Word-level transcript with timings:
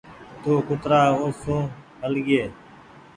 تو 0.41 0.51
ڪترآ 0.67 1.01
اي 1.21 1.29
سون 1.41 1.63
هل 2.01 2.13
گيئي 2.27 2.45